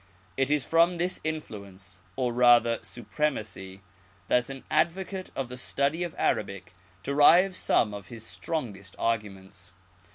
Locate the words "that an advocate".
4.29-5.29